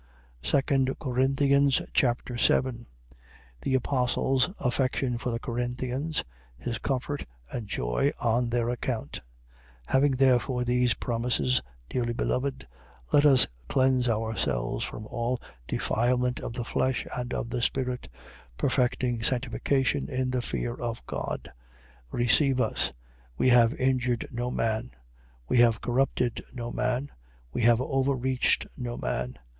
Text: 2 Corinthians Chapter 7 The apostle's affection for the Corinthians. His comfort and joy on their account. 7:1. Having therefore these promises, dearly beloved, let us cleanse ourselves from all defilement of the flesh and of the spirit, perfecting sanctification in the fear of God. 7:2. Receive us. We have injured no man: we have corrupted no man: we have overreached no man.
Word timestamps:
2 0.41 0.61
Corinthians 0.99 1.79
Chapter 1.93 2.35
7 2.35 2.87
The 3.61 3.75
apostle's 3.75 4.49
affection 4.59 5.19
for 5.19 5.29
the 5.29 5.37
Corinthians. 5.37 6.23
His 6.57 6.79
comfort 6.79 7.27
and 7.51 7.67
joy 7.67 8.11
on 8.19 8.49
their 8.49 8.69
account. 8.69 9.17
7:1. 9.17 9.21
Having 9.93 10.11
therefore 10.13 10.63
these 10.63 10.95
promises, 10.95 11.61
dearly 11.87 12.13
beloved, 12.13 12.65
let 13.13 13.27
us 13.27 13.45
cleanse 13.69 14.09
ourselves 14.09 14.83
from 14.83 15.05
all 15.05 15.39
defilement 15.67 16.39
of 16.39 16.53
the 16.53 16.65
flesh 16.65 17.05
and 17.15 17.31
of 17.31 17.51
the 17.51 17.61
spirit, 17.61 18.09
perfecting 18.57 19.21
sanctification 19.21 20.09
in 20.09 20.31
the 20.31 20.41
fear 20.41 20.73
of 20.73 21.05
God. 21.05 21.51
7:2. 22.11 22.13
Receive 22.13 22.59
us. 22.59 22.91
We 23.37 23.49
have 23.49 23.75
injured 23.75 24.29
no 24.31 24.49
man: 24.49 24.95
we 25.47 25.59
have 25.59 25.79
corrupted 25.79 26.43
no 26.51 26.71
man: 26.71 27.11
we 27.53 27.61
have 27.61 27.79
overreached 27.81 28.65
no 28.75 28.97
man. 28.97 29.37